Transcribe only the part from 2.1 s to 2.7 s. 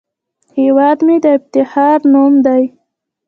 نوم دی